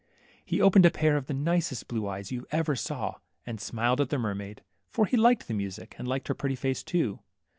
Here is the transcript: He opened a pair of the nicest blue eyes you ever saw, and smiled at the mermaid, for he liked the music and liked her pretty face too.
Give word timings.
He 0.43 0.61
opened 0.63 0.87
a 0.87 0.89
pair 0.89 1.15
of 1.15 1.27
the 1.27 1.33
nicest 1.35 1.87
blue 1.87 2.07
eyes 2.07 2.31
you 2.31 2.47
ever 2.49 2.75
saw, 2.75 3.17
and 3.45 3.61
smiled 3.61 4.01
at 4.01 4.09
the 4.09 4.17
mermaid, 4.17 4.63
for 4.89 5.05
he 5.05 5.15
liked 5.15 5.47
the 5.47 5.53
music 5.53 5.93
and 5.99 6.07
liked 6.07 6.27
her 6.27 6.33
pretty 6.33 6.55
face 6.55 6.81
too. 6.83 7.19